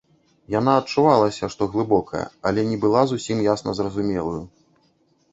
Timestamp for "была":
2.85-3.03